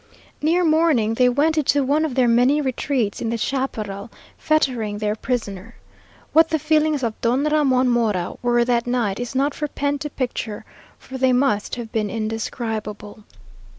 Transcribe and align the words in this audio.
Near 0.41 0.63
morning 0.65 1.13
they 1.13 1.29
went 1.29 1.59
into 1.59 1.83
one 1.83 2.05
of 2.05 2.15
their 2.15 2.27
many 2.27 2.59
retreats 2.59 3.21
in 3.21 3.29
the 3.29 3.37
chaparral, 3.37 4.09
fettering 4.35 4.97
their 4.97 5.15
prisoner. 5.15 5.75
What 6.33 6.49
the 6.49 6.57
feelings 6.57 7.03
of 7.03 7.21
Don 7.21 7.43
Ramon 7.43 7.87
Mora 7.87 8.33
were 8.41 8.65
that 8.65 8.87
night 8.87 9.19
is 9.19 9.35
not 9.35 9.53
for 9.53 9.67
pen 9.67 9.99
to 9.99 10.09
picture, 10.09 10.65
for 10.97 11.19
they 11.19 11.33
must 11.33 11.75
have 11.75 11.91
been 11.91 12.09
indescribable. 12.09 13.25